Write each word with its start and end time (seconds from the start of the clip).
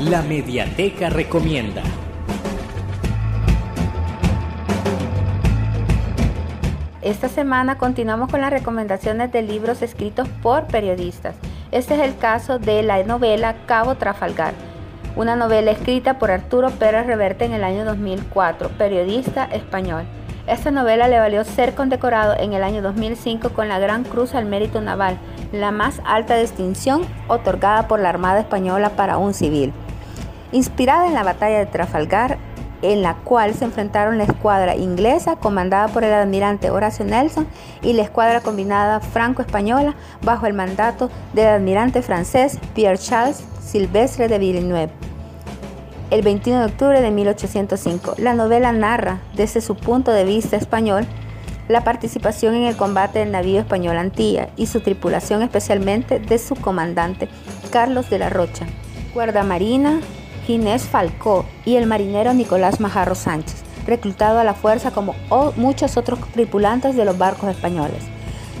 La 0.00 0.22
Mediateca 0.22 1.10
Recomienda. 1.10 1.82
Esta 7.02 7.28
semana 7.28 7.78
continuamos 7.78 8.30
con 8.30 8.40
las 8.40 8.52
recomendaciones 8.52 9.32
de 9.32 9.42
libros 9.42 9.82
escritos 9.82 10.28
por 10.40 10.68
periodistas. 10.68 11.34
Este 11.72 11.94
es 11.96 12.00
el 12.00 12.16
caso 12.16 12.60
de 12.60 12.84
la 12.84 13.02
novela 13.02 13.56
Cabo 13.66 13.96
Trafalgar, 13.96 14.54
una 15.16 15.34
novela 15.34 15.72
escrita 15.72 16.20
por 16.20 16.30
Arturo 16.30 16.70
Pérez 16.70 17.04
Reverte 17.04 17.46
en 17.46 17.52
el 17.52 17.64
año 17.64 17.84
2004, 17.84 18.68
periodista 18.78 19.46
español. 19.46 20.04
Esta 20.46 20.70
novela 20.70 21.08
le 21.08 21.18
valió 21.18 21.42
ser 21.42 21.74
condecorado 21.74 22.36
en 22.38 22.52
el 22.52 22.62
año 22.62 22.82
2005 22.82 23.50
con 23.50 23.68
la 23.68 23.80
Gran 23.80 24.04
Cruz 24.04 24.36
al 24.36 24.44
Mérito 24.44 24.80
Naval, 24.80 25.18
la 25.50 25.72
más 25.72 26.00
alta 26.06 26.36
distinción 26.36 27.02
otorgada 27.26 27.88
por 27.88 27.98
la 27.98 28.10
Armada 28.10 28.38
Española 28.38 28.90
para 28.90 29.18
un 29.18 29.34
civil. 29.34 29.72
Inspirada 30.52 31.06
en 31.06 31.14
la 31.14 31.22
batalla 31.22 31.58
de 31.58 31.66
Trafalgar, 31.66 32.38
en 32.82 33.02
la 33.02 33.14
cual 33.14 33.54
se 33.54 33.64
enfrentaron 33.64 34.18
la 34.18 34.24
escuadra 34.24 34.76
inglesa 34.76 35.36
comandada 35.36 35.88
por 35.88 36.04
el 36.04 36.12
almirante 36.12 36.70
Horacio 36.70 37.04
Nelson 37.04 37.46
y 37.82 37.92
la 37.92 38.02
escuadra 38.02 38.40
combinada 38.40 39.00
franco-española 39.00 39.94
bajo 40.22 40.46
el 40.46 40.54
mandato 40.54 41.10
del 41.32 41.48
almirante 41.48 42.02
francés 42.02 42.58
Pierre 42.74 42.98
Charles 42.98 43.42
Silvestre 43.60 44.28
de 44.28 44.38
Villeneuve 44.38 45.08
el 46.10 46.22
21 46.22 46.60
de 46.60 46.66
octubre 46.66 47.00
de 47.00 47.10
1805. 47.10 48.14
La 48.18 48.34
novela 48.34 48.72
narra, 48.72 49.20
desde 49.34 49.60
su 49.60 49.74
punto 49.74 50.10
de 50.10 50.24
vista 50.24 50.56
español, 50.56 51.06
la 51.68 51.84
participación 51.84 52.54
en 52.54 52.62
el 52.62 52.76
combate 52.76 53.18
del 53.18 53.30
navío 53.30 53.60
español 53.60 53.98
Antilla 53.98 54.48
y 54.56 54.66
su 54.66 54.80
tripulación, 54.80 55.42
especialmente 55.42 56.18
de 56.18 56.38
su 56.38 56.54
comandante, 56.54 57.28
Carlos 57.70 58.08
de 58.08 58.18
la 58.18 58.30
Rocha, 58.30 58.66
guardamarina 59.12 60.00
Ginés 60.48 60.84
Falcó 60.84 61.44
y 61.66 61.76
el 61.76 61.86
marinero 61.86 62.32
Nicolás 62.32 62.80
Majarro 62.80 63.14
Sánchez, 63.14 63.56
reclutado 63.86 64.38
a 64.38 64.44
la 64.44 64.54
fuerza 64.54 64.92
como 64.92 65.14
muchos 65.56 65.98
otros 65.98 66.20
tripulantes 66.32 66.96
de 66.96 67.04
los 67.04 67.18
barcos 67.18 67.50
españoles. 67.50 68.02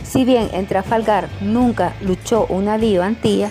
Si 0.04 0.26
bien 0.26 0.50
en 0.52 0.66
Trafalgar 0.66 1.30
nunca 1.40 1.94
luchó 2.02 2.44
un 2.50 2.66
navío 2.66 3.02
Antilla, 3.02 3.48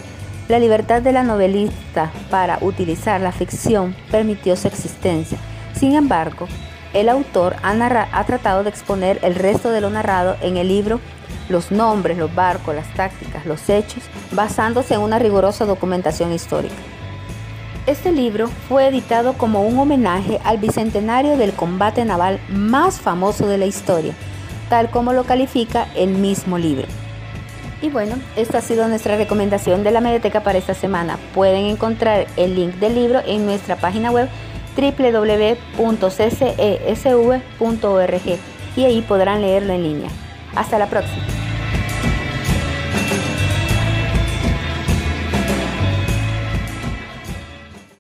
la 0.50 0.60
libertad 0.60 1.02
de 1.02 1.14
la 1.14 1.24
novelista 1.24 2.12
para 2.30 2.60
utilizar 2.62 3.20
la 3.22 3.32
ficción 3.32 3.96
permitió 4.12 4.56
su 4.56 4.68
existencia. 4.68 5.40
Sin 5.74 5.96
embargo, 5.96 6.48
el 6.94 7.10
autor 7.10 7.56
ha, 7.64 8.24
tratado 8.26 8.62
de 8.62 8.70
exponer 8.70 9.18
el 9.24 9.34
resto 9.34 9.72
de 9.72 9.82
lo 9.82 9.90
narrado 9.90 10.38
en 10.42 10.58
el 10.58 10.68
libro, 10.68 11.00
los 11.50 11.72
nombres, 11.72 12.20
los 12.20 12.36
barcos, 12.36 12.76
las 12.76 12.94
tácticas, 12.94 13.48
los 13.48 13.68
hechos, 13.68 14.04
basándose 14.32 14.94
en 14.94 15.02
una 15.02 15.18
rigurosa 15.18 15.66
documentación 15.66 16.32
histórica. 16.32 16.76
Este 17.88 18.12
libro 18.12 18.50
fue 18.68 18.86
editado 18.90 19.34
como 19.38 19.62
un 19.62 19.80
homenaje 19.80 20.42
al 20.44 20.58
bicentenario 20.58 21.38
del 21.38 21.54
combate 21.54 22.04
naval 22.04 22.42
más 22.50 23.00
famoso 23.00 23.48
de 23.48 23.58
la 23.58 23.66
historia, 23.66 24.14
tal 24.70 24.90
como 24.90 25.14
lo 25.14 25.24
califica 25.24 25.88
el 25.96 26.10
mismo 26.10 26.58
libro. 26.58 26.86
Y 27.82 27.88
bueno, 27.90 28.18
esta 28.36 28.58
ha 28.58 28.62
sido 28.62 28.90
nuestra 28.90 29.16
recomendación 29.16 29.86
de 29.86 29.92
la 29.92 30.02
Mediateca 30.02 30.44
para 30.44 30.58
esta 30.58 30.74
semana. 30.74 31.18
Pueden 31.34 31.66
encontrar 31.66 32.28
el 32.36 32.56
link 32.56 32.76
del 32.76 32.96
libro 32.96 33.22
en 33.26 33.46
nuestra 33.46 33.78
página 33.78 34.12
web 34.12 34.28
www.ccesv.org 34.76 35.82
y 38.76 38.84
ahí 38.84 39.02
podrán 39.02 39.40
leerlo 39.40 39.72
en 39.72 39.84
línea. 39.84 40.10
Hasta 40.56 40.78
la 40.78 40.88
próxima. 40.88 41.47